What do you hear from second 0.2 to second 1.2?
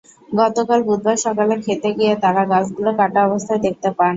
গতকাল বুধবার